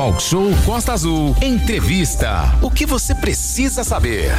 [0.00, 1.36] Talk Show Costa Azul.
[1.42, 2.58] Entrevista.
[2.62, 4.30] O que você precisa saber?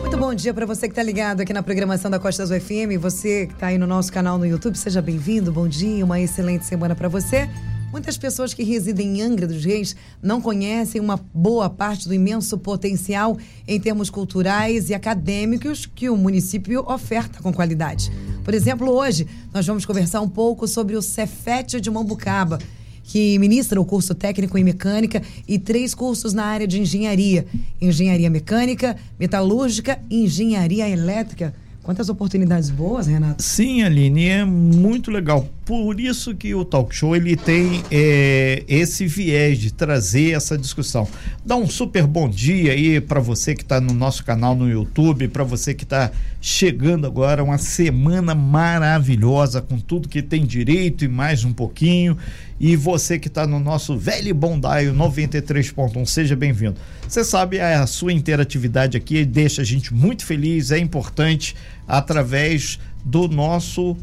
[0.00, 2.98] Muito bom dia para você que está ligado aqui na programação da Costa Azul FM.
[2.98, 5.52] Você que está aí no nosso canal no YouTube, seja bem-vindo.
[5.52, 7.46] Bom dia, uma excelente semana para você.
[7.92, 12.56] Muitas pessoas que residem em Angra dos Reis não conhecem uma boa parte do imenso
[12.56, 13.36] potencial
[13.68, 18.10] em termos culturais e acadêmicos que o município oferta com qualidade.
[18.42, 22.58] Por exemplo, hoje nós vamos conversar um pouco sobre o Cefete de Mambucaba,
[23.04, 27.46] que ministra o curso técnico em mecânica e três cursos na área de engenharia:
[27.80, 31.54] engenharia mecânica, metalúrgica e engenharia elétrica.
[31.82, 33.42] Quantas oportunidades boas, Renato?
[33.42, 35.48] Sim, Aline, é muito legal.
[35.64, 41.06] Por isso que o talk show ele tem é, esse viés de trazer essa discussão.
[41.46, 45.28] Dá um super bom dia aí para você que está no nosso canal no YouTube,
[45.28, 51.08] para você que está chegando agora, uma semana maravilhosa com tudo que tem direito e
[51.08, 52.18] mais um pouquinho.
[52.58, 56.76] E você que está no nosso velho e bom Daio 93.1, seja bem-vindo.
[57.08, 61.54] Você sabe, a sua interatividade aqui deixa a gente muito feliz, é importante
[61.86, 63.96] através do nosso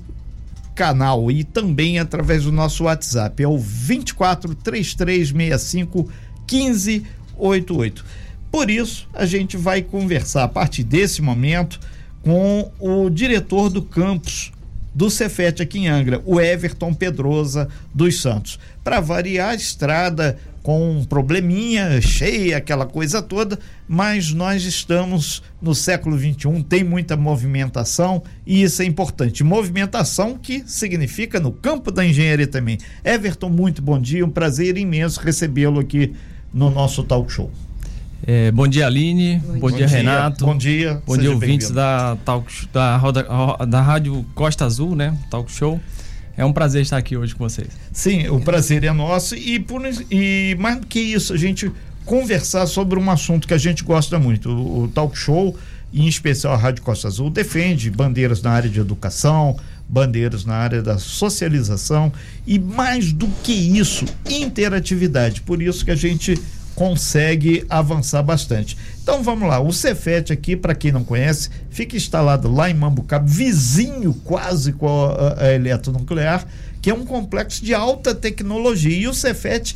[0.80, 3.44] canal e também através do nosso WhatsApp.
[3.44, 6.10] É o 24 3365
[6.50, 8.06] 1588.
[8.50, 11.82] Por isso, a gente vai conversar a partir desse momento
[12.24, 14.54] com o diretor do campus
[14.96, 18.58] do Cefete aqui em Angra, o Everton Pedrosa dos Santos.
[18.82, 23.58] Para variar a estrada com um probleminha, cheia, aquela coisa toda,
[23.88, 29.44] mas nós estamos no século 21, tem muita movimentação e isso é importante.
[29.44, 32.78] Movimentação que significa no campo da engenharia também.
[33.04, 36.14] Everton, muito bom dia, um prazer imenso recebê-lo aqui
[36.54, 37.50] no nosso talk show.
[38.26, 39.40] É, bom dia, Aline.
[39.40, 40.46] Bom, bom dia, Renato.
[40.46, 41.02] Bom dia.
[41.08, 43.00] Bom dia, ouvintes da, talk, da,
[43.66, 45.18] da Rádio Costa Azul, né?
[45.30, 45.80] Talk Show.
[46.40, 47.68] É um prazer estar aqui hoje com vocês.
[47.92, 49.36] Sim, o prazer é nosso.
[49.36, 51.70] E, por, e mais do que isso, a gente
[52.06, 54.50] conversar sobre um assunto que a gente gosta muito.
[54.50, 55.58] O, o Talk Show,
[55.94, 60.82] em especial a Rádio Costa Azul, defende bandeiras na área de educação, bandeiras na área
[60.82, 62.10] da socialização
[62.48, 65.42] e mais do que isso, interatividade.
[65.42, 66.40] Por isso que a gente
[66.80, 68.78] consegue avançar bastante.
[69.04, 73.26] Então vamos lá, o Cefet aqui, para quem não conhece, fica instalado lá em Mambucaba,
[73.28, 76.48] vizinho quase com a, a eletronuclear,
[76.82, 78.96] que é um complexo de alta tecnologia.
[78.96, 79.76] E o Cefet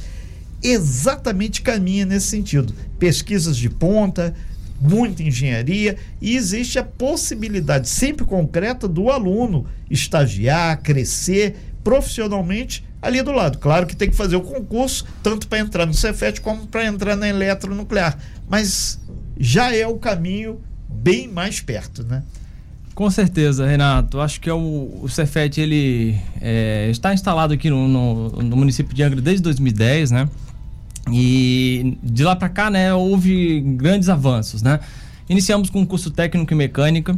[0.64, 2.74] exatamente caminha nesse sentido.
[2.98, 4.34] Pesquisas de ponta,
[4.80, 13.32] muita engenharia e existe a possibilidade sempre concreta do aluno estagiar, crescer profissionalmente ali do
[13.32, 13.58] lado.
[13.58, 17.16] Claro que tem que fazer o concurso, tanto para entrar no Cefet como para entrar
[17.16, 18.18] na eletronuclear.
[18.50, 19.00] Mas
[19.38, 22.24] já é o caminho bem mais perto, né?
[22.96, 24.20] Com certeza, Renato.
[24.22, 28.94] Acho que é o, o Cefet ele é, está instalado aqui no, no, no, município
[28.96, 30.30] de Angra desde 2010, né?
[31.12, 34.80] E de lá para cá, né, houve grandes avanços, né?
[35.28, 37.18] Iniciamos com o curso técnico em mecânica,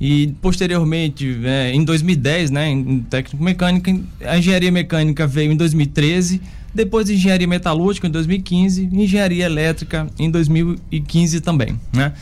[0.00, 3.94] e posteriormente, é, em 2010, né, em técnico mecânica,
[4.26, 6.40] a engenharia mecânica veio em 2013,
[6.74, 12.12] depois engenharia metalúrgica em 2015, engenharia elétrica em 2015 também, né?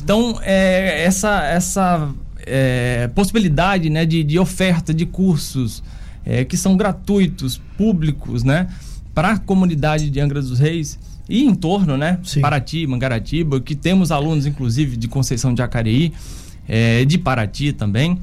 [0.00, 2.14] Então, é, essa, essa
[2.46, 5.82] é, possibilidade né, de, de, oferta de cursos
[6.24, 8.68] é, que são gratuitos, públicos, né,
[9.12, 12.42] para a comunidade de Angra dos Reis e em torno, né, Sim.
[12.42, 16.12] Paraty, Mangaratiba, que temos alunos, inclusive, de Conceição de Jacareí,
[16.68, 18.18] é, de Paraty também.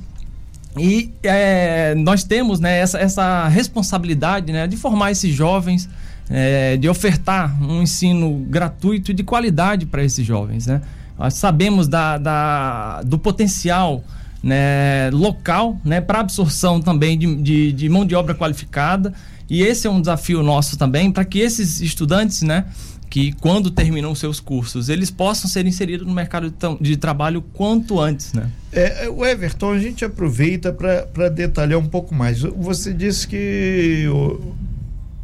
[0.78, 5.90] E é, nós temos né, essa, essa responsabilidade né, de formar esses jovens,
[6.29, 10.68] é, de ofertar um ensino gratuito e de qualidade para esses jovens.
[10.68, 10.81] Né?
[11.19, 14.03] Nós sabemos da, da, do potencial
[14.41, 19.13] né, local né, para absorção também de, de, de mão de obra qualificada.
[19.50, 22.66] E esse é um desafio nosso também para que esses estudantes, né,
[23.11, 28.31] que quando terminam seus cursos eles possam ser inseridos no mercado de, trabalho quanto antes,
[28.31, 28.49] né?
[28.72, 32.39] É, é o Everton, a gente aproveita para detalhar um pouco mais.
[32.39, 34.55] Você disse que o,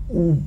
[0.09, 0.37] o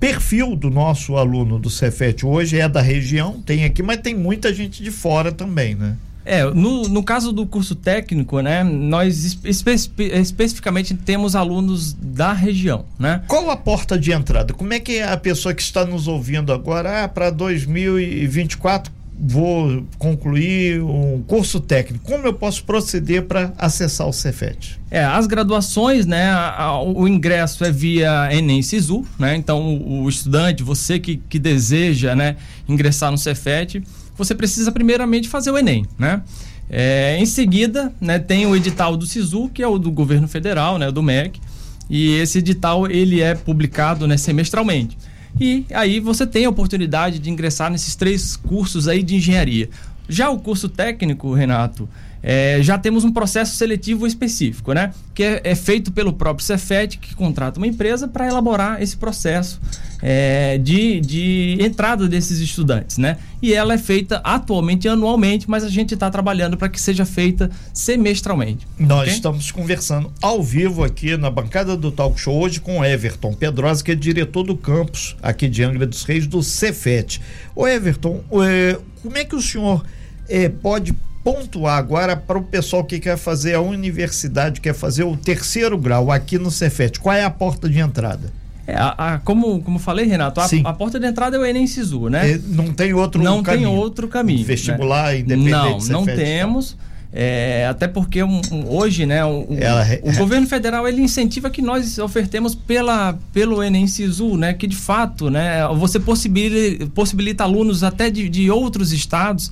[0.00, 4.52] perfil do nosso aluno do Cefet hoje é da região, tem aqui, mas tem muita
[4.52, 5.96] gente de fora também, né?
[6.24, 12.84] É, no, no caso do curso técnico, né, nós espe especificamente temos alunos da região,
[12.98, 13.22] né?
[13.26, 14.52] Qual a porta de entrada?
[14.52, 19.84] Como é que é a pessoa que está nos ouvindo agora, ah, para 2024 vou
[19.98, 24.80] concluir um curso técnico, como eu posso proceder para acessar o Cefet?
[24.90, 29.36] É, as graduações, né, a, a, o ingresso é via Enem Sisu, né?
[29.36, 33.82] Então o, o estudante, você que, que deseja, né, ingressar no Cefet,
[34.16, 36.22] você precisa primeiramente fazer o Enem, né?
[36.68, 40.78] É, em seguida, né, tem o edital do SISU, que é o do governo federal,
[40.78, 41.40] né, do MEC,
[41.88, 44.96] e esse edital ele é publicado né, semestralmente.
[45.38, 49.68] E aí você tem a oportunidade de ingressar nesses três cursos aí de engenharia.
[50.08, 51.88] Já o curso técnico, Renato,
[52.22, 54.92] é, já temos um processo seletivo específico, né?
[55.14, 59.60] Que é, é feito pelo próprio Cefet, que contrata uma empresa para elaborar esse processo
[60.02, 63.18] é, de, de entrada desses estudantes, né?
[63.42, 67.50] E ela é feita atualmente anualmente, mas a gente está trabalhando para que seja feita
[67.72, 68.66] semestralmente.
[68.78, 69.14] Nós okay?
[69.14, 73.82] estamos conversando ao vivo aqui na bancada do Talk Show hoje com o Everton Pedrosa,
[73.82, 77.20] que é diretor do campus aqui de Angra dos Reis do Cefet.
[77.54, 79.84] O Everton, é, como é que o senhor
[80.28, 85.16] é, pode pontuar agora para o pessoal que quer fazer a universidade, quer fazer o
[85.16, 86.98] terceiro grau aqui no Cefet.
[86.98, 88.32] Qual é a porta de entrada?
[88.66, 91.66] É, a, a, como, como falei, Renato, a, a, porta de entrada é o Enem
[91.66, 92.32] Sisu, né?
[92.32, 93.64] É, não tem outro não caminho.
[93.64, 94.44] Não tem outro caminho.
[94.44, 95.20] Vestibular, né?
[95.20, 95.88] independente.
[95.88, 96.76] Não, não temos.
[97.12, 101.60] É, até porque um, um, hoje, né, um, Ela, o governo federal ele incentiva que
[101.60, 107.82] nós ofertemos pela, pelo Enem Sisu, né, que de fato, né, você possibilita, possibilita alunos
[107.82, 109.50] até de, de outros estados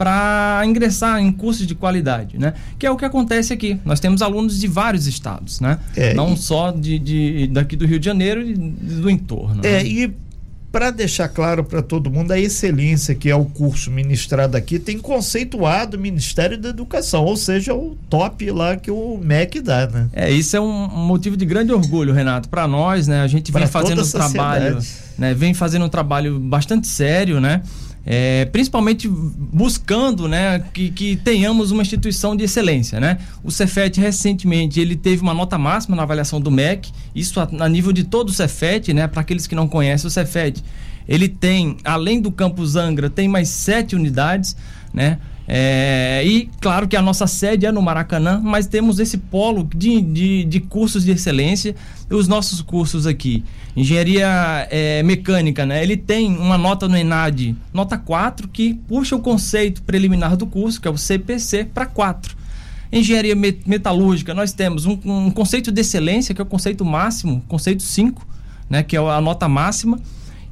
[0.00, 2.54] para ingressar em cursos de qualidade, né?
[2.78, 3.78] Que é o que acontece aqui.
[3.84, 5.78] Nós temos alunos de vários estados, né?
[5.94, 6.38] É, Não e...
[6.38, 9.60] só de, de, daqui do Rio de Janeiro e do entorno.
[9.62, 9.84] É, né?
[9.84, 10.10] e
[10.72, 14.98] para deixar claro para todo mundo, a excelência que é o curso ministrado aqui tem
[14.98, 20.08] conceituado o Ministério da Educação, ou seja, o top lá que o MEC dá, né?
[20.14, 23.20] É, isso é um motivo de grande orgulho, Renato, para nós, né?
[23.20, 24.78] A gente vem fazendo um trabalho,
[25.18, 25.34] né?
[25.34, 27.60] Vem fazendo um trabalho bastante sério, né?
[28.12, 32.98] É, principalmente buscando né, que, que, tenhamos uma instituição de excelência.
[32.98, 33.18] Né?
[33.44, 37.68] O Cefet recentemente ele teve uma nota máxima na avaliação do MEC, isso a, a
[37.68, 39.06] nível de todo o Cefet, né?
[39.06, 40.60] para aqueles que não conhecem o Cefet,
[41.06, 44.56] ele tem, além do campus Angra, tem mais sete unidades,
[44.92, 45.18] né?
[45.52, 50.00] É, e claro que a nossa sede é no Maracanã, mas temos esse polo de,
[50.00, 51.74] de, de cursos de excelência.
[52.08, 53.42] Os nossos cursos aqui,
[53.76, 54.28] engenharia
[54.70, 55.82] é, mecânica, né?
[55.82, 60.80] Ele tem uma nota no ENAD, nota 4, que puxa o conceito preliminar do curso,
[60.80, 62.36] que é o CPC, para 4.
[62.92, 67.82] Engenharia metalúrgica, nós temos um, um, conceito de excelência, que é o conceito máximo, conceito
[67.82, 68.24] 5,
[68.68, 68.84] né?
[68.84, 69.98] Que é a nota máxima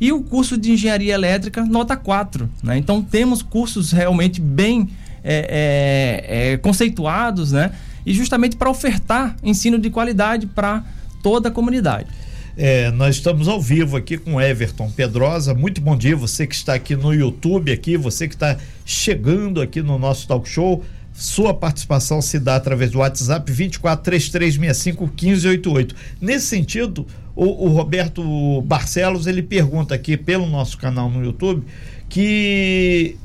[0.00, 2.48] e o curso de engenharia elétrica, nota 4.
[2.62, 2.78] Né?
[2.78, 4.88] Então temos cursos realmente bem
[5.24, 7.72] é, é, é, conceituados, né?
[8.06, 10.84] E justamente para ofertar ensino de qualidade para
[11.22, 12.08] toda a comunidade.
[12.56, 15.54] É, nós estamos ao vivo aqui com Everton Pedrosa.
[15.54, 19.82] Muito bom dia, você que está aqui no YouTube, aqui, você que está chegando aqui
[19.82, 20.82] no nosso talk show.
[21.12, 25.94] Sua participação se dá através do WhatsApp 243365 1588.
[26.20, 27.06] Nesse sentido,
[27.38, 31.64] o, o, Roberto Barcelos ele pergunta aqui pelo nosso canal no YouTube
[32.08, 33.16] que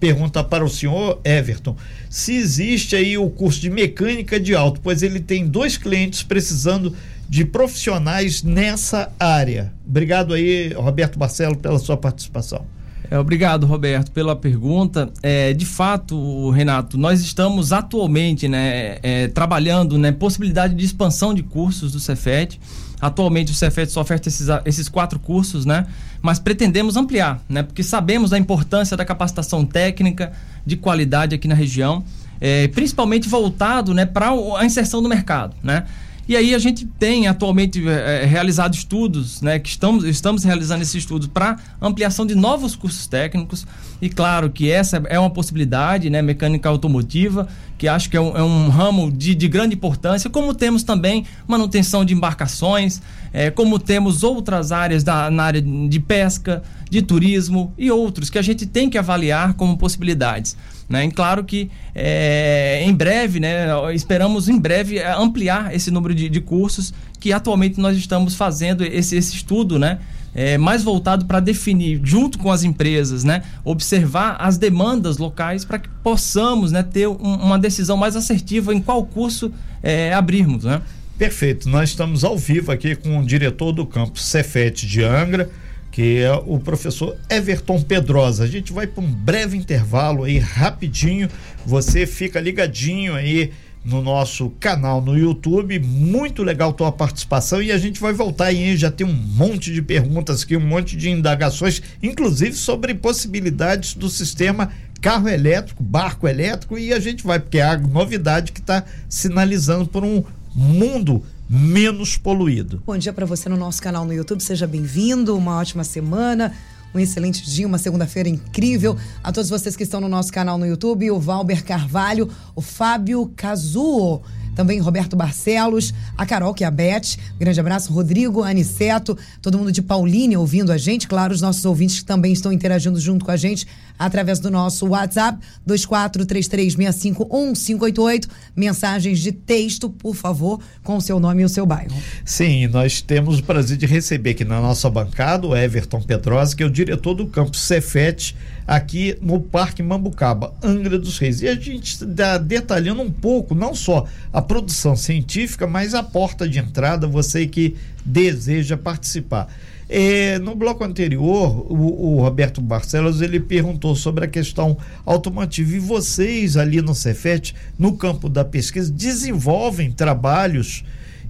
[0.00, 1.76] pergunta para o senhor Everton
[2.10, 6.92] se existe aí o curso de mecânica de auto, pois ele tem dois clientes precisando
[7.28, 9.72] de profissionais nessa área.
[9.86, 12.66] Obrigado aí, Roberto Barcelos, pela sua participação.
[13.10, 15.12] É, obrigado, Roberto, pela pergunta.
[15.22, 21.42] É, de fato, Renato, nós estamos atualmente né, é, trabalhando né, possibilidade de expansão de
[21.42, 22.58] cursos do Cefet.
[23.00, 25.86] Atualmente o Cefet só oferta esses, esses quatro cursos, né?
[26.22, 27.64] Mas pretendemos ampliar, né?
[27.64, 30.32] Porque sabemos da importância da capacitação técnica
[30.64, 32.04] de qualidade aqui na região,
[32.40, 35.84] é, principalmente voltado né, para a inserção no mercado, né?
[36.28, 40.94] E aí a gente tem atualmente é, realizado estudos, né, que estamos, estamos realizando esses
[40.94, 43.66] estudos para ampliação de novos cursos técnicos.
[44.00, 47.48] E claro que essa é uma possibilidade, né, mecânica automotiva,
[47.82, 51.26] que acho que é um, é um ramo de, de, grande importância, como temos também
[51.48, 57.74] manutenção de embarcações, é, como temos outras áreas da, na área de pesca, de turismo
[57.76, 60.56] e outros que a gente tem que avaliar como possibilidades.
[60.88, 61.06] Né?
[61.06, 66.28] E claro que é, em breve, né, esperamos em breve é, ampliar esse número de,
[66.28, 69.98] de cursos que atualmente nós estamos fazendo esse, esse estudo, né?
[70.34, 75.78] É, mais voltado para definir, junto com as empresas, né, observar as demandas locais para
[75.78, 80.64] que possamos né, ter um, uma decisão mais assertiva em qual curso é, abrirmos.
[80.64, 80.80] Né?
[81.18, 81.68] Perfeito.
[81.68, 85.50] Nós estamos ao vivo aqui com o diretor do campus Cefet de Angra,
[85.90, 88.44] que é o professor Everton Pedrosa.
[88.44, 91.28] A gente vai para um breve intervalo aí, rapidinho.
[91.66, 93.52] Você fica ligadinho aí
[93.84, 95.78] no nosso canal no YouTube.
[95.78, 98.76] Muito legal tua participação e a gente vai voltar aí.
[98.76, 104.08] Já tem um monte de perguntas aqui, um monte de indagações, inclusive sobre possibilidades do
[104.08, 104.70] sistema
[105.00, 109.86] carro elétrico, barco elétrico e a gente vai, porque é a novidade que está sinalizando
[109.86, 110.22] por um
[110.54, 112.82] mundo menos poluído.
[112.86, 116.54] Bom dia para você no nosso canal no YouTube, seja bem-vindo, uma ótima semana.
[116.94, 118.96] Um excelente dia, uma segunda-feira incrível.
[119.22, 123.32] A todos vocês que estão no nosso canal no YouTube, o Valber Carvalho, o Fábio
[123.34, 124.22] Cazuo.
[124.54, 129.72] Também Roberto Barcelos, a Carol, que é a Beth, grande abraço, Rodrigo, Aniceto, todo mundo
[129.72, 133.30] de Paulínia ouvindo a gente, claro, os nossos ouvintes que também estão interagindo junto com
[133.30, 133.66] a gente
[133.98, 141.44] através do nosso WhatsApp, 2433651588, mensagens de texto, por favor, com o seu nome e
[141.44, 141.94] o seu bairro.
[142.24, 146.62] Sim, nós temos o prazer de receber aqui na nossa bancada o Everton Pedrosa, que
[146.62, 148.34] é o diretor do campus Cefet,
[148.66, 151.42] aqui no Parque Mambucaba, Angra dos Reis.
[151.42, 156.48] E a gente está detalhando um pouco, não só a produção científica, mas a porta
[156.48, 159.48] de entrada, você que deseja participar.
[159.88, 165.78] É, no bloco anterior, o, o, Roberto Barcelos ele perguntou sobre a questão automotiva e
[165.78, 170.82] vocês ali no Cefet, no campo da pesquisa, desenvolvem trabalhos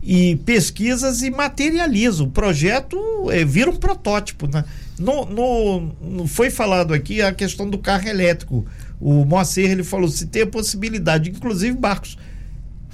[0.02, 2.26] e pesquisas e materializam.
[2.26, 2.98] O projeto
[3.30, 4.64] é, vira um protótipo, né?
[4.98, 8.66] No, no, no, foi falado aqui a questão do carro elétrico.
[9.00, 12.18] O Moacir ele falou se tem a possibilidade, inclusive barcos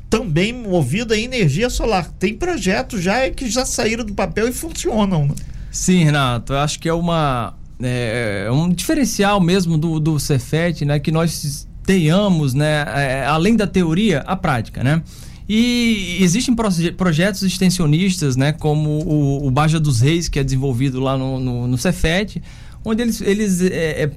[0.08, 2.10] também movido a energia solar.
[2.18, 5.26] Tem projetos já que já saíram do papel e funcionam.
[5.26, 5.34] Né?
[5.70, 10.84] Sim, Renato, eu acho que é uma é, é um diferencial mesmo do, do Cefet,
[10.84, 15.02] né, que nós tenhamos, né, é, além da teoria, a prática, né?
[15.48, 21.00] E existem proje projetos extensionistas, né, como o, o Baja dos Reis, que é desenvolvido
[21.00, 22.42] lá no, no, no Cefet,
[22.84, 24.10] onde eles, eles é, é,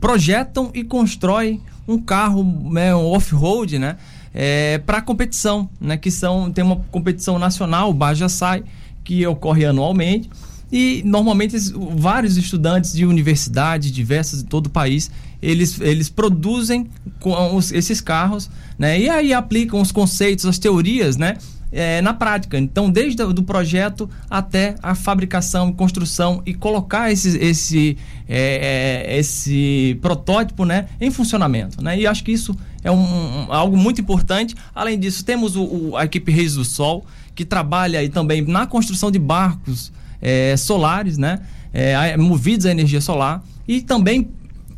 [0.00, 3.96] projetam e constroem um carro, né, um off-road, né,
[4.32, 8.64] é, para competição, né, que são tem uma competição nacional, o Baja Sai,
[9.04, 10.30] que ocorre anualmente.
[10.72, 11.56] E normalmente
[11.96, 15.10] vários estudantes de universidades diversas de todo o país
[15.42, 18.98] eles, eles produzem com os, esses carros né?
[18.98, 21.36] e aí aplicam os conceitos, as teorias né?
[21.72, 22.58] É, na prática.
[22.58, 27.96] Então, desde o projeto até a fabricação, construção e colocar esse, esse,
[28.28, 31.80] é, é, esse protótipo né, em funcionamento.
[31.80, 32.00] Né?
[32.00, 34.56] E acho que isso é um, um algo muito importante.
[34.74, 37.06] Além disso, temos o, o, a equipe Reis do Sol,
[37.36, 41.40] que trabalha aí também na construção de barcos é, solares, né?
[41.72, 44.28] É, movidos a energia solar e também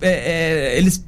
[0.03, 1.05] é, é eles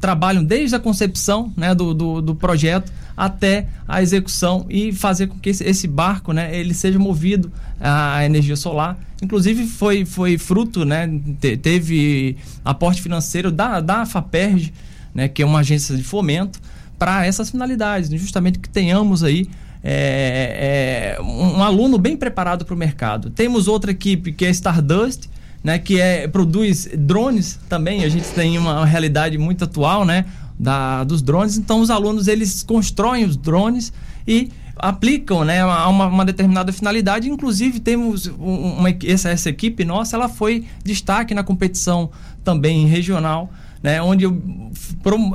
[0.00, 5.38] trabalham desde a concepção né, do, do, do, projeto até a execução e fazer com
[5.38, 8.98] que esse, barco né, ele seja movido à energia solar.
[9.20, 11.08] Inclusive foi, foi fruto, né,
[11.40, 14.72] te, teve aporte financeiro da, da FAPERG,
[15.14, 16.60] né, que é uma agência de fomento,
[16.98, 19.48] para essas finalidades, justamente que tenhamos aí
[19.82, 23.30] é, é, um aluno bem preparado para o mercado.
[23.30, 25.28] Temos outra equipe que é Stardust,
[25.62, 28.04] né, que é, produz drones também.
[28.04, 30.24] A gente tem uma, realidade muito atual né,
[30.58, 31.56] da, dos drones.
[31.56, 33.92] Então, os alunos eles constroem os drones
[34.26, 37.28] e aplicam né, a uma, uma, determinada finalidade.
[37.28, 42.10] Inclusive, temos uma, essa, essa equipe nossa, ela foi destaque na competição
[42.44, 43.50] também regional,
[43.82, 44.40] né, onde eu,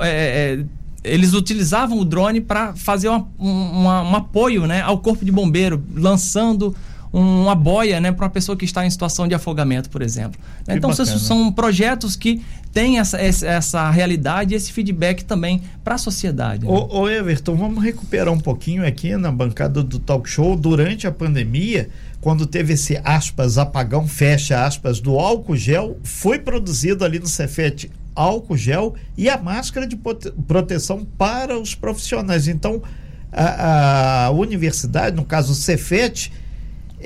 [0.00, 0.64] é, é
[1.04, 5.84] eles utilizavam o drone para fazer uma, uma, um apoio né, ao corpo de bombeiro,
[5.94, 6.74] lançando
[7.16, 10.40] uma boia né, para uma pessoa que está em situação de afogamento, por exemplo.
[10.64, 11.18] Que então, bacana.
[11.18, 12.42] são projetos que
[12.72, 16.66] têm essa, essa realidade e esse feedback também para a sociedade.
[16.66, 16.72] Né?
[16.72, 20.56] Ô, ô, Everton, vamos recuperar um pouquinho aqui na bancada do talk show.
[20.56, 21.88] Durante a pandemia,
[22.20, 27.92] quando teve esse aspas, apagão, fecha aspas, do álcool gel, foi produzido ali no Cefet
[28.12, 29.96] álcool gel e a máscara de
[30.48, 32.48] proteção para os profissionais.
[32.48, 32.82] Então,
[33.32, 36.32] a, a universidade, no caso o Cefet,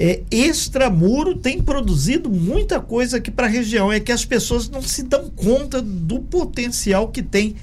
[0.00, 3.92] é, extramuro tem produzido muita coisa aqui para a região.
[3.92, 7.56] É que as pessoas não se dão conta do potencial que tem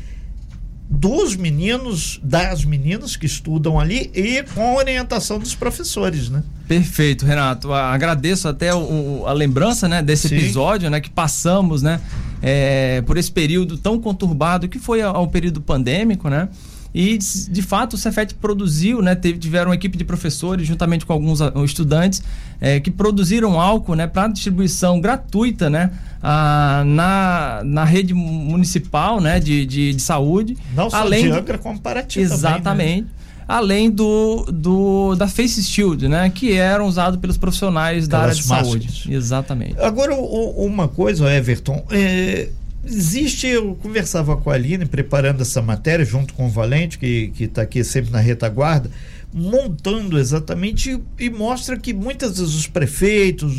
[0.89, 6.44] dos meninos, das meninas que estudam ali e com a orientação dos professores, né?
[6.68, 7.72] Perfeito, Renato.
[7.72, 10.36] Agradeço até o, a lembrança, né, desse Sim.
[10.36, 12.01] episódio, né, que passamos, né,
[12.42, 16.50] é, por esse período tão conturbado que foi ao período pandêmico, né?
[16.98, 21.12] E, de fato, o Cefet produziu, né, teve, tiveram uma equipe de professores, juntamente com
[21.12, 22.24] alguns ah, estudantes,
[22.62, 25.92] é, que produziram álcool né, para distribuição gratuita né,
[26.24, 30.56] a, na, na rede municipal né, de, de, de saúde.
[30.74, 32.64] Não só além de Angra, como Paraty Exatamente.
[32.64, 33.08] Também, né?
[33.46, 38.48] além do, do da Face Shield, né, que eram usados pelos profissionais da área de
[38.48, 38.68] máscaras.
[38.70, 39.14] saúde.
[39.14, 39.78] Exatamente.
[39.82, 42.48] Agora, o, uma coisa, Everton, é,
[42.86, 47.63] existe, eu conversava com a Aline preparando essa matéria, junto com o Valente, que está
[47.63, 48.89] aqui sempre na retaguarda,
[49.34, 53.54] montando exatamente e, mostra que muitas vezes os prefeitos,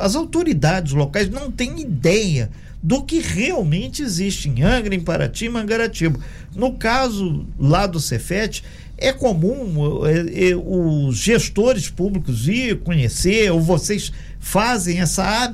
[0.00, 2.50] as autoridades locais não têm ideia
[2.82, 6.20] do que realmente existe em Angra, em Paraty, Mangaratiba.
[6.54, 8.62] No caso lá do Cefet,
[8.98, 14.12] é comum é, é, os gestores públicos ir conhecer, ou vocês
[14.46, 15.52] fazem essa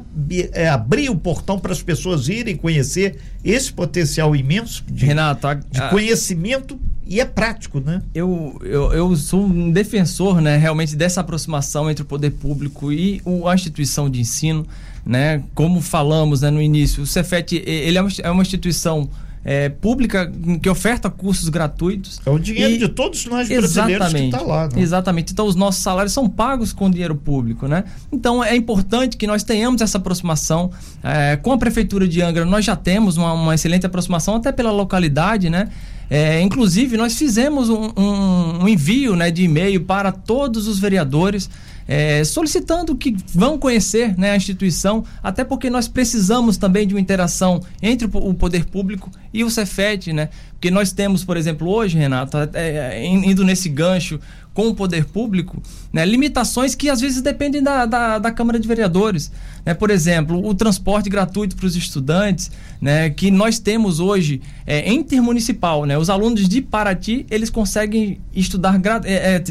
[0.52, 5.54] é, abrir o portão para as pessoas irem conhecer esse potencial imenso de, Renato, a,
[5.54, 8.02] de conhecimento e é prático, né?
[8.14, 13.22] Eu, eu, eu sou um defensor, né, realmente dessa aproximação entre o poder público e
[13.24, 14.66] o, a instituição de ensino,
[15.06, 15.42] né?
[15.54, 19.08] Como falamos né, no início, o Cefet ele é uma, é uma instituição
[19.44, 20.30] é, pública
[20.62, 22.20] que oferta cursos gratuitos.
[22.24, 24.68] É o dinheiro e, de todos nós brasileiros que está lá.
[24.68, 24.80] Né?
[24.80, 25.32] Exatamente.
[25.32, 27.84] Então, os nossos salários são pagos com dinheiro público, né?
[28.10, 30.70] Então, é importante que nós tenhamos essa aproximação.
[31.02, 34.70] É, com a Prefeitura de Angra, nós já temos uma, uma excelente aproximação, até pela
[34.70, 35.68] localidade, né?
[36.08, 41.48] É, inclusive, nós fizemos um, um, um envio né, de e-mail para todos os vereadores
[41.86, 47.00] é, solicitando que vão conhecer né, a instituição, até porque nós precisamos também de uma
[47.00, 50.28] interação entre o poder público e o Cefet, né?
[50.52, 54.20] Porque nós temos, por exemplo, hoje, Renato, é, é indo nesse gancho
[54.54, 58.68] com o poder público, né, limitações que às vezes dependem da, da, da Câmara de
[58.68, 59.30] Vereadores.
[59.64, 59.72] Né?
[59.74, 65.86] Por exemplo, o transporte gratuito para os estudantes, né, que nós temos hoje é, intermunicipal.
[65.86, 65.96] Né?
[65.96, 69.44] Os alunos de Paraty, eles conseguem estudar, é, é,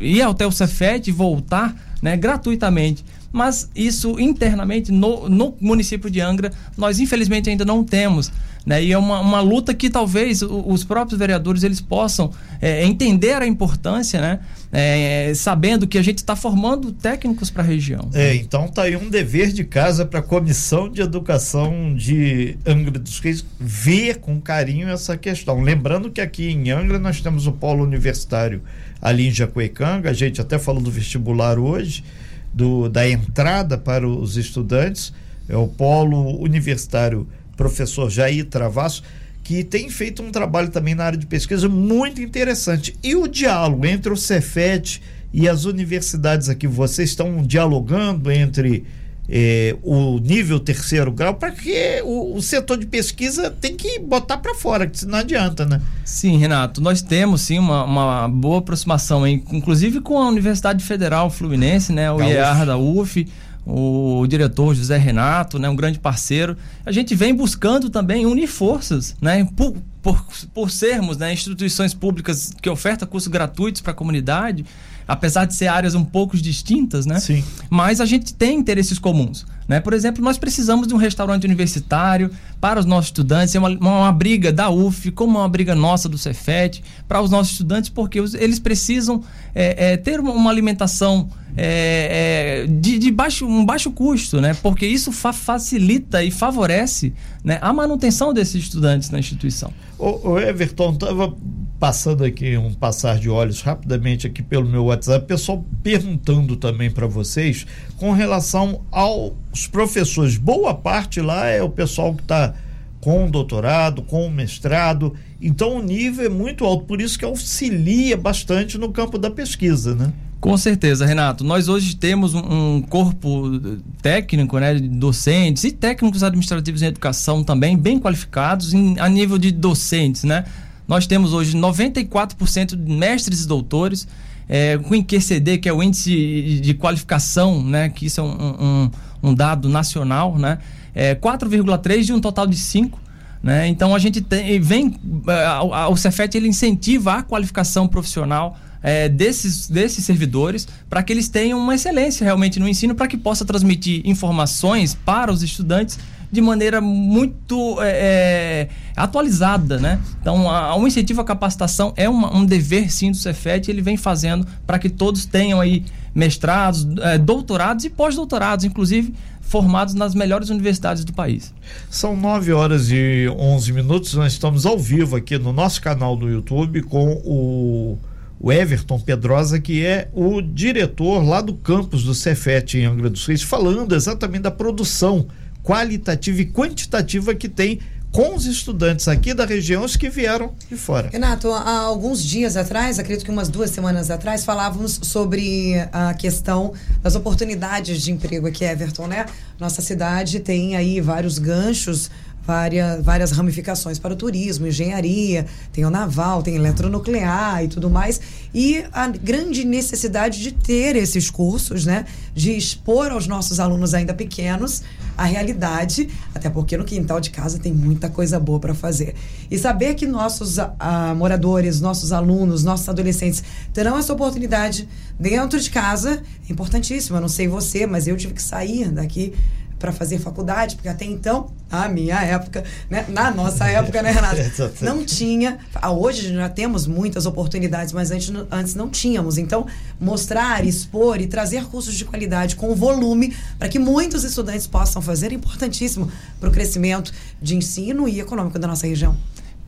[0.00, 6.20] ir até o Cefet e voltar né, gratuitamente mas isso internamente no, no município de
[6.20, 8.30] Angra nós infelizmente ainda não temos.
[8.64, 8.84] Né?
[8.84, 13.46] E é uma, uma luta que talvez os próprios vereadores eles possam é, entender a
[13.46, 14.38] importância, né?
[14.70, 18.08] É, sabendo que a gente está formando técnicos para a região.
[18.14, 22.98] É, então tá aí um dever de casa para a Comissão de Educação de Angra
[22.98, 25.60] dos Reis ver com carinho essa questão.
[25.60, 28.62] Lembrando que aqui em Angra nós temos o polo universitário
[29.00, 32.04] ali em Jacuecanga, a gente até falou do vestibular hoje,
[32.52, 35.12] do, da entrada para os estudantes,
[35.48, 39.02] é o polo universitário professor Jair Travasso,
[39.42, 42.96] que tem feito um trabalho também na área de pesquisa muito interessante.
[43.02, 48.84] E o diálogo entre o Cefet e as universidades aqui, vocês estão dialogando entre
[49.28, 54.38] eh, o nível terceiro grau para que o, o, setor de pesquisa tem que botar
[54.38, 55.80] para fora, que não adianta, né?
[56.04, 61.92] Sim, Renato, nós temos sim uma, uma boa aproximação, inclusive com a Universidade Federal Fluminense,
[61.92, 63.26] né, o IEAR da UF
[63.64, 66.56] o diretor José Renato, né, um grande parceiro.
[66.84, 72.52] A gente vem buscando também unir forças, né, por, por, por sermos né, instituições públicas
[72.60, 74.64] que ofertam cursos gratuitos para a comunidade,
[75.06, 77.20] apesar de ser áreas um pouco distintas, né?
[77.20, 77.44] Sim.
[77.68, 79.44] Mas a gente tem interesses comuns.
[79.68, 79.80] Né?
[79.80, 84.12] Por exemplo, nós precisamos de um restaurante universitário para os nossos estudantes, é uma, uma
[84.12, 88.34] briga da UF, como uma briga nossa do Cefet, para os nossos estudantes, porque os,
[88.34, 89.22] eles precisam
[89.54, 94.54] é, é, ter uma, uma alimentação é, é, de, de, baixo, um baixo custo, né?
[94.62, 97.12] Porque isso fa facilita e favorece
[97.44, 99.72] né, a manutenção desses estudantes na instituição.
[99.98, 101.34] O, o Everton, estava
[101.82, 107.08] passando aqui um passar de olhos rapidamente aqui pelo meu WhatsApp, pessoal perguntando também para
[107.08, 107.66] vocês
[107.96, 110.36] com relação aos professores.
[110.36, 112.54] Boa parte lá é o pessoal que está
[113.00, 118.78] com doutorado, com mestrado, então o nível é muito alto, por isso que auxilia bastante
[118.78, 120.12] no campo da pesquisa, né?
[120.40, 121.42] Com certeza, Renato.
[121.42, 123.60] Nós hoje temos um, corpo
[124.00, 129.36] técnico, né, de docentes e técnicos administrativos em educação também bem qualificados em, a nível
[129.36, 130.44] de docentes, né?
[130.86, 134.06] Nós temos hoje 94% de mestres e doutores
[134.48, 138.90] é, com IQCD, que é o índice de qualificação, né, que isso é um, um,
[139.22, 140.58] um dado nacional, né?
[140.94, 143.00] É 4,3 de um total de 5.
[143.42, 143.66] Né?
[143.66, 144.94] Então a gente tem, vem,
[145.26, 151.28] é, o Cefet ele incentiva a qualificação profissional é, desses, desses servidores para que eles
[151.28, 155.98] tenham uma excelência realmente no ensino, para que possa transmitir informações para os estudantes
[156.32, 160.00] de maneira muito é, é atualizada, né?
[160.20, 163.98] Então, a, um incentivo à capacitação é uma, um dever, sim, do Cefet, ele vem
[163.98, 170.48] fazendo para que todos tenham aí mestrados, é, doutorados e pós-doutorados, inclusive formados nas melhores
[170.48, 171.52] universidades do país.
[171.90, 176.30] São 9 horas e 11 minutos, nós estamos ao vivo aqui no nosso canal do
[176.30, 177.98] YouTube com o
[178.42, 183.24] o Everton Pedrosa, que é o diretor lá do campus do Cefet em Angra dos
[183.24, 185.28] Reis, falando exatamente da produção
[185.62, 187.80] qualitativa e quantitativa que tem
[188.12, 191.08] com os estudantes aqui da região, os que vieram de fora.
[191.10, 196.74] Renato, há alguns dias atrás, acredito que umas duas semanas atrás, falávamos sobre a questão
[197.02, 199.24] das oportunidades de emprego aqui, Everton, né?
[199.58, 202.10] Nossa cidade tem aí vários ganchos
[202.46, 208.20] várias, várias ramificações para o turismo, engenharia, tem o naval, tem eletronuclear e tudo mais.
[208.54, 212.04] E a grande necessidade de ter esses cursos, né?
[212.34, 214.82] De expor aos nossos alunos ainda pequenos
[215.16, 219.14] a realidade, até porque no quintal de casa tem muita coisa boa para fazer.
[219.50, 225.60] E saber que nossos a, a, moradores, nossos alunos, nossos adolescentes terão essa oportunidade dentro
[225.60, 227.16] de casa é importantíssimo.
[227.16, 229.34] Eu não sei você, mas eu tive que sair daqui
[229.82, 234.72] para fazer faculdade, porque até então, na minha época, né, na nossa época, né, Renata,
[234.80, 235.58] não tinha.
[235.74, 239.38] Ah, hoje já temos muitas oportunidades, mas antes, antes não tínhamos.
[239.38, 239.66] Então,
[240.00, 245.32] mostrar, expor e trazer cursos de qualidade com volume para que muitos estudantes possam fazer
[245.32, 249.16] é importantíssimo para o crescimento de ensino e econômico da nossa região.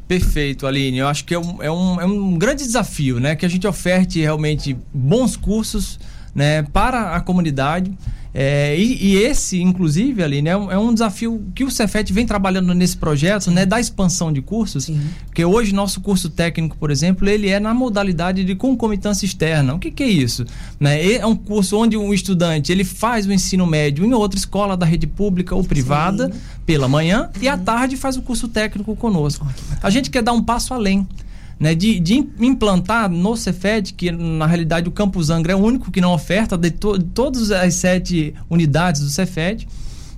[0.07, 0.99] Perfeito, Aline.
[0.99, 3.35] Eu acho que é um, é um, é um grande desafio, né?
[3.35, 5.99] Que a gente oferte realmente bons cursos
[6.33, 7.93] né, para a comunidade.
[8.37, 12.75] É, e, e, esse, inclusive, ali, né, é um desafio que o Cefet vem trabalhando
[12.75, 15.01] nesse projeto, né, da expansão de cursos, Sim.
[15.27, 19.75] porque hoje nosso curso técnico, por exemplo, ele é na modalidade de concomitância externa.
[19.75, 20.45] O que, que é isso?
[20.81, 21.13] Né?
[21.13, 24.85] É um curso onde o estudante ele faz o ensino médio em outra escola da
[24.85, 26.41] rede pública ou privada Sim.
[26.67, 27.43] pela manhã uhum.
[27.43, 29.47] e à tarde faz o curso técnico conosco.
[29.49, 31.07] Oh, a gente quer dar um passo além
[31.59, 35.91] né, de, de implantar no Cefed, que na realidade o Campus Angra é o único
[35.91, 39.67] que não oferta de, to, de todas as sete unidades do Cefed,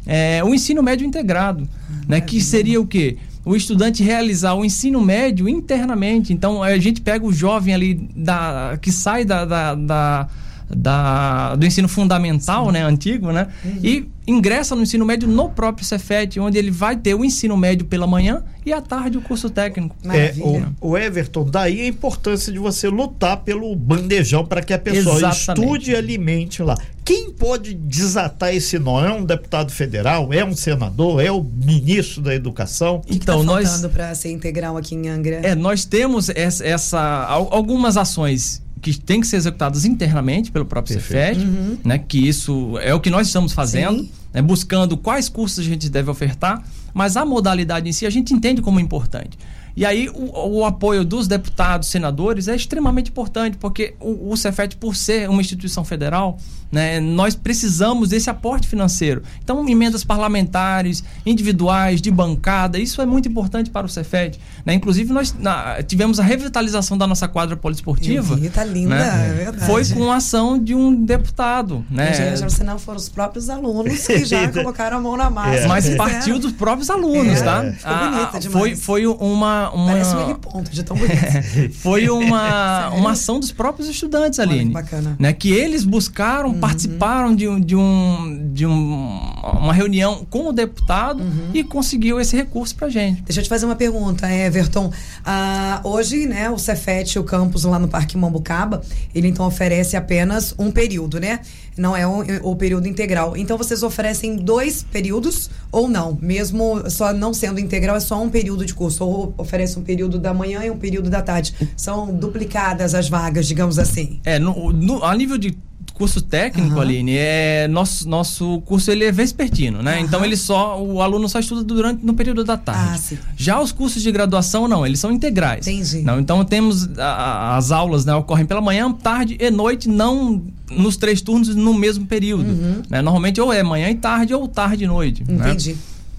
[0.07, 1.69] é, o ensino médio integrado,
[2.09, 3.17] né, que seria o quê?
[3.45, 6.33] O estudante realizar o ensino médio internamente.
[6.33, 10.29] Então a gente pega o jovem ali da, que sai da, da, da
[10.69, 12.73] da, do ensino fundamental, Sim.
[12.73, 13.81] né, antigo, né, uhum.
[13.83, 17.87] e ingressa no ensino médio no próprio Cefet, onde ele vai ter o ensino médio
[17.87, 19.95] pela manhã e à tarde o curso técnico.
[20.11, 24.79] É, o, o, Everton, daí a importância de você lutar pelo bandejão para que a
[24.79, 25.65] pessoa Exatamente.
[25.65, 26.77] estude e alimente lá.
[27.05, 29.05] Quem pode desatar esse nó?
[29.05, 30.33] É um deputado federal?
[30.33, 31.23] É um senador?
[31.23, 32.97] É o ministro da Educação?
[32.97, 35.37] O que então, que tá nós para ser integral aqui em Angra?
[35.45, 40.95] É, nós temos essa, essa algumas ações que têm que ser executadas internamente pelo próprio
[40.95, 41.77] Cefet, uhum.
[41.85, 41.99] né?
[41.99, 46.09] Que isso é o que nós estamos fazendo, né, buscando quais cursos a gente deve
[46.09, 46.63] ofertar,
[46.95, 49.37] mas a modalidade em si a gente entende como importante.
[49.77, 54.75] E aí o, o, apoio dos deputados, senadores é extremamente importante, porque o, o Cefet,
[54.77, 56.39] por ser uma instituição federal,
[56.71, 59.23] né, nós precisamos desse aporte financeiro.
[59.43, 64.41] Então, emendas parlamentares, individuais, de bancada, isso é muito importante para o Cefet.
[64.65, 64.75] Né?
[64.75, 68.39] Inclusive, nós na, tivemos a revitalização da nossa quadra poliesportiva.
[68.45, 69.29] Está linda, né?
[69.29, 69.67] é verdade.
[69.67, 71.85] Foi com a ação de um deputado.
[71.91, 72.37] Né?
[72.37, 75.59] Já, se não foram os próprios alunos que já colocaram a mão na massa.
[75.61, 75.67] É.
[75.69, 77.63] Mas partiu dos próprios alunos, é, tá?
[77.73, 78.53] Ficou ah, bonita demais.
[78.53, 79.93] Foi, foi uma, uma...
[79.93, 81.73] Parece um ponto de tão bonito.
[81.75, 84.59] foi uma, uma ação dos próprios estudantes, Aline.
[84.59, 85.17] Olha, que bacana.
[85.19, 85.33] Né?
[85.33, 86.61] Que eles buscaram uhum.
[86.61, 89.21] participaram de, um, de, um, de um,
[89.61, 91.51] uma reunião com o deputado uhum.
[91.53, 93.23] e conseguiu esse recurso pra gente.
[93.23, 94.93] Deixa eu te fazer uma pergunta, Everton.
[95.25, 98.83] Ah, hoje, né, o Cefet, o campus lá no Parque Mambucaba,
[99.15, 101.41] ele então oferece apenas um período, né?
[101.77, 103.37] Não é o, o período integral.
[103.37, 106.17] Então vocês oferecem dois períodos ou não?
[106.21, 109.05] Mesmo só não sendo integral, é só um período de curso.
[109.05, 111.55] Ou oferece um período da manhã e um período da tarde.
[111.77, 114.21] São duplicadas as vagas, digamos assim.
[114.25, 115.57] É, no, no a nível de
[115.97, 116.81] curso técnico, uhum.
[116.81, 119.97] Aline, é nosso, nosso curso ele é vespertino, né?
[119.97, 120.05] Uhum.
[120.05, 122.91] Então ele só o aluno só estuda durante no período da tarde.
[122.95, 123.19] Ah, sim.
[123.37, 125.67] Já os cursos de graduação não, eles são integrais.
[125.67, 126.03] Entendi.
[126.03, 130.97] Não, então temos a, as aulas, né, ocorrem pela manhã, tarde e noite, não nos
[130.97, 132.83] três turnos no mesmo período, uhum.
[132.91, 133.01] né?
[133.01, 135.25] Normalmente ou é manhã e tarde ou tarde e noite.
[135.27, 135.49] Né?
[135.49, 135.73] Entendi.
[135.73, 135.79] Né?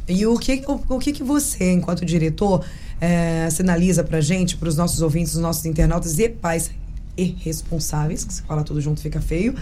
[0.10, 2.64] E o que o, o que que você, enquanto diretor,
[3.00, 6.72] é, sinaliza pra gente, para os nossos ouvintes, os nossos internautas e pais
[7.18, 9.56] e responsáveis, que se fala tudo junto fica feio.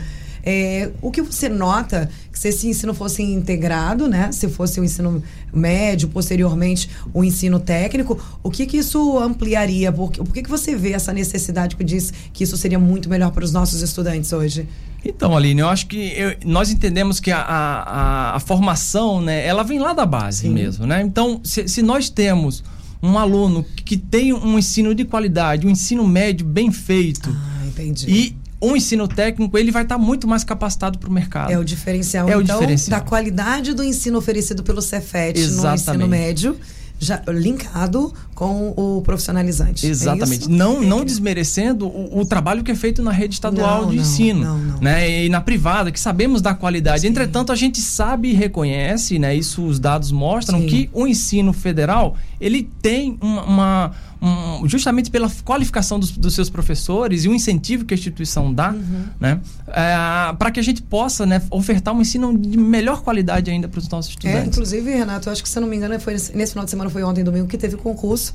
[0.48, 4.32] É, o que você nota que se esse ensino fosse integrado, né?
[4.32, 9.91] Se fosse o ensino médio, posteriormente o ensino técnico, o que que isso ampliaria?
[9.91, 13.32] Por, por que, que você vê essa necessidade que diz que isso seria muito melhor
[13.32, 14.67] para os nossos estudantes hoje?
[15.04, 19.63] Então, Aline, eu acho que eu, nós entendemos que a, a, a, formação, né, ela
[19.63, 20.50] vem lá da base Sim.
[20.50, 21.02] mesmo, né?
[21.02, 22.63] Então, se, se nós temos
[23.01, 27.29] um aluno que tem um ensino de qualidade, um ensino médio bem feito.
[27.29, 28.10] Ah, entendi.
[28.10, 31.51] E um ensino técnico, ele vai estar muito mais capacitado para o mercado.
[31.51, 32.99] É o diferencial, é então, o diferencial.
[32.99, 36.58] da qualidade do ensino oferecido pelo Cefet no ensino médio
[36.99, 39.86] já linkado com o profissionalizante.
[39.86, 40.45] É Exatamente.
[40.45, 43.95] É não, não desmerecendo o, o, trabalho que é feito na rede estadual não, de
[43.95, 44.79] não, ensino, não, não.
[44.79, 45.25] né?
[45.25, 47.01] E na privada, que sabemos da qualidade.
[47.01, 47.08] Sim.
[47.08, 49.36] Entretanto, a gente sabe e reconhece, né?
[49.36, 50.67] Isso os dados mostram Sim.
[50.67, 56.49] que o ensino federal ele tem uma, uma um, justamente pela qualificação dos, dos, seus
[56.49, 59.03] professores e o incentivo que a instituição dá, uhum.
[59.19, 63.67] né, é, para que a gente possa né, ofertar um ensino de melhor qualidade ainda
[63.67, 64.43] para os nossos é, estudantes.
[64.43, 66.65] É, inclusive, Renato, eu acho que se eu não me engano, foi nesse, nesse final
[66.65, 68.34] de semana, foi ontem, domingo, que teve concurso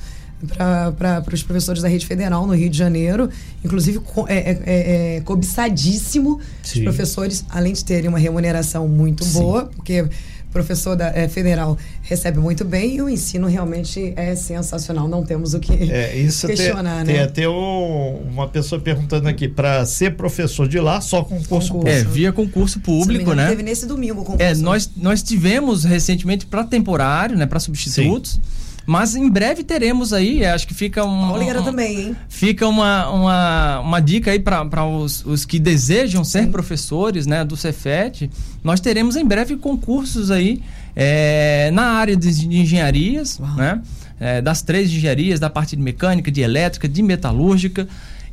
[0.96, 3.28] para os professores da rede federal no Rio de Janeiro,
[3.64, 6.78] inclusive é, é, é, é cobiçadíssimo Sim.
[6.78, 9.40] os professores, além de terem uma remuneração muito Sim.
[9.40, 10.08] boa, porque
[10.50, 15.08] professor da, é, federal recebe muito bem e o ensino realmente é sensacional.
[15.08, 17.20] Não temos o que é, isso questionar, tem, né?
[17.20, 21.88] Tem até um, uma pessoa perguntando aqui, para ser professor de lá, só concurso, concurso.
[21.88, 23.48] É, via concurso público, né?
[23.48, 24.42] Teve nesse domingo concurso.
[24.42, 28.32] É, nós, nós tivemos recentemente para temporário, né, para substitutos.
[28.32, 28.59] Sim.
[28.90, 31.32] Mas em breve teremos aí, acho que fica um.
[31.32, 32.16] um também, hein?
[32.28, 36.50] Fica uma, uma, uma dica aí para os, os que desejam ser Sim.
[36.50, 38.28] professores né, do Cefet.
[38.64, 40.60] Nós teremos em breve concursos aí
[40.96, 43.54] é, na área de, de engenharias, Uau.
[43.54, 43.80] né?
[44.18, 47.86] É, das três engenharias, da parte de mecânica, de elétrica, de metalúrgica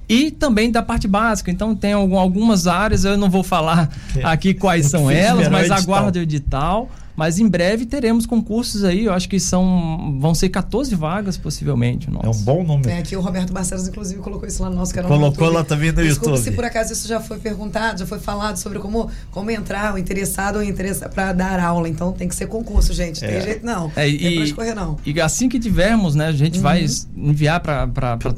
[0.09, 1.51] e também da parte básica.
[1.51, 4.23] Então tem algumas áreas, eu não vou falar é.
[4.23, 6.89] aqui quais são elas, mas aguardo o edital.
[7.17, 12.11] Mas em breve teremos concursos aí, eu acho que são vão ser 14 vagas possivelmente.
[12.11, 12.27] Nossa.
[12.27, 12.91] É um bom número.
[12.91, 15.09] É, aqui o Roberto Barcelos, inclusive, colocou isso lá no nosso canal.
[15.09, 16.43] Colocou lá também no Desculpa YouTube.
[16.43, 19.97] se por acaso isso já foi perguntado, já foi falado sobre como, como entrar, o
[19.97, 21.89] interessado ou interessado para dar aula.
[21.89, 23.19] Então tem que ser concurso, gente.
[23.19, 23.41] Tem é.
[23.41, 23.91] jeito não.
[23.95, 24.97] É, e, tem pra escorrer, não.
[25.03, 26.63] E assim que tivermos, né, a gente uhum.
[26.63, 27.87] vai enviar para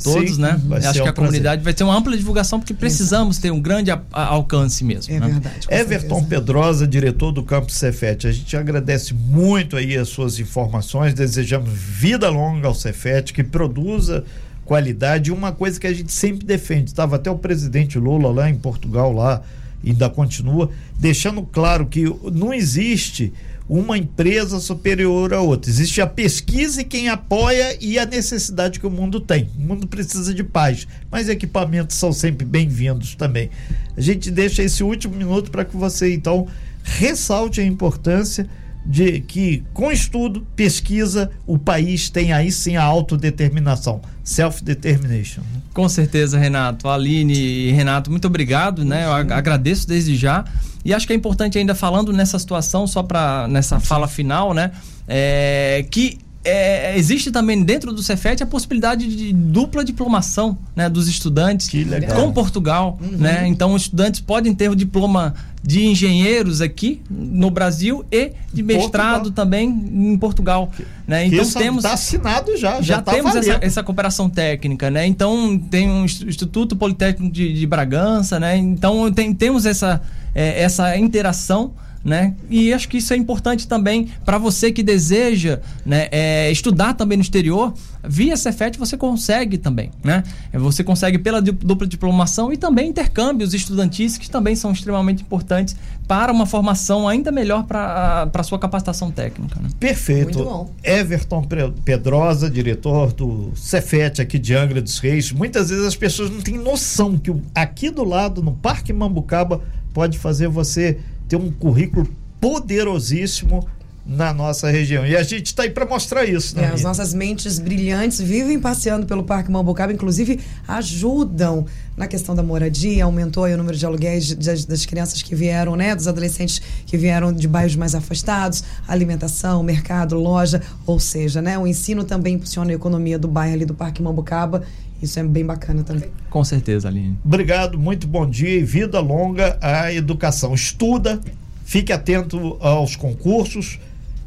[0.01, 0.57] todos, Sim, né?
[0.87, 3.41] Acho que a comunidade vai ter uma ampla divulgação, porque precisamos Exato.
[3.41, 5.13] ter um grande a, a, alcance mesmo.
[5.13, 5.27] É né?
[5.27, 5.67] verdade.
[5.69, 6.29] Everton certeza.
[6.29, 8.25] Pedrosa, diretor do Campo Cefete.
[8.25, 8.68] A gente agradece
[9.13, 14.23] muito aí as suas informações, desejamos vida longa ao Cefet, que produza
[14.65, 18.55] qualidade, uma coisa que a gente sempre defende, estava até o presidente Lula lá em
[18.55, 19.41] Portugal lá,
[19.83, 23.33] ainda continua, deixando claro que não existe
[23.69, 25.69] uma empresa superior a outra.
[25.69, 29.47] Existe a pesquisa e quem apoia e a necessidade que o mundo tem.
[29.55, 33.51] O mundo precisa de paz, mas equipamentos são sempre bem-vindos também.
[33.95, 36.47] A gente deixa esse último minuto para que você então
[36.83, 38.49] ressalte a importância
[38.85, 45.41] de que com estudo, pesquisa, o país tem aí sim a autodeterminação, self-determination.
[45.41, 45.61] Né?
[45.73, 46.87] Com certeza, Renato.
[46.87, 49.05] Aline e Renato, muito obrigado, né?
[49.05, 50.45] Eu agradeço desde já.
[50.83, 54.71] E acho que é importante ainda falando nessa situação, só para nessa fala final, né?
[55.07, 61.07] É, que é, existe também dentro do Cefet a possibilidade de dupla diplomação né, dos
[61.07, 61.69] estudantes
[62.15, 62.97] com Portugal.
[63.01, 63.17] Uhum.
[63.17, 63.47] Né?
[63.47, 69.23] Então, os estudantes podem ter o diploma de engenheiros aqui no Brasil e de mestrado
[69.23, 69.45] Portugal.
[69.45, 70.71] também em Portugal.
[71.05, 71.25] Né?
[71.25, 75.05] Então Isso temos está assinado já, já, já tá temos essa, essa, cooperação técnica, né?
[75.05, 78.55] Então tem um Instituto Politécnico de, de Bragança, né?
[78.55, 80.01] Então tem, temos essa,
[80.33, 81.73] é, essa interação
[82.03, 82.33] né?
[82.49, 87.17] E acho que isso é importante também para você que deseja né, é, estudar também
[87.17, 87.73] no exterior.
[88.01, 90.23] Via Cefet você consegue também, né?
[90.53, 95.75] Você consegue pela dupla diplomação e também intercâmbios estudantis que também são extremamente importantes
[96.07, 99.59] para uma formação ainda melhor para a sua capacitação técnica.
[99.61, 99.69] Né?
[99.77, 100.69] Perfeito.
[100.81, 101.45] Everton
[101.83, 105.31] Pedrosa, diretor do Cefet aqui de Angra dos Reis.
[105.33, 109.61] Muitas vezes as pessoas não têm noção que aqui do lado, no Parque Mambucaba,
[109.93, 112.07] pode fazer você ter um currículo
[112.41, 113.65] poderosíssimo
[114.09, 115.05] na nossa região.
[115.05, 116.63] E a gente está aí para mostrar isso, né?
[116.63, 122.41] É, as nossas mentes brilhantes vivem passeando pelo Parque Mambucaba, inclusive ajudam na questão da
[122.41, 126.97] moradia, aumentou o número de aluguéis das, das, crianças que vieram, né, dos adolescentes que
[126.97, 132.71] vieram de bairros mais afastados, alimentação, mercado, loja, ou seja, né, o ensino também impulsiona
[132.71, 134.63] a economia do bairro ali do Parque Mambucaba
[135.01, 136.09] isso é bem bacana também.
[136.29, 137.17] Com certeza, Aline.
[137.23, 140.53] Obrigado, muito bom dia e vida longa à educação.
[140.53, 141.21] Estuda,
[141.63, 143.79] fique atento aos concursos,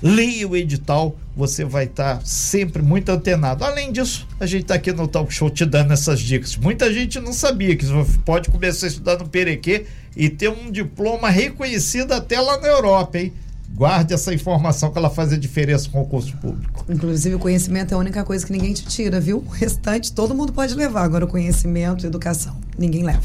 [0.03, 3.65] leia o edital, você vai estar tá sempre muito antenado.
[3.65, 6.57] Além disso, a gente está aqui no Talk Show te dando essas dicas.
[6.57, 9.87] Muita gente não sabia que você pode começar a estudar no Perequê
[10.17, 13.33] e ter um diploma reconhecido até lá na Europa, hein?
[13.75, 16.85] Guarde essa informação que ela faz a diferença com o concurso público.
[16.91, 19.39] Inclusive, o conhecimento é a única coisa que ninguém te tira, viu?
[19.39, 21.05] O restante todo mundo pode levar.
[21.05, 23.23] Agora, o conhecimento e educação, ninguém leva.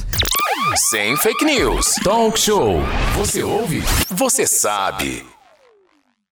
[0.90, 1.96] Sem fake news.
[2.04, 2.82] Talk show.
[3.18, 3.84] Você ouve?
[4.10, 5.37] Você sabe.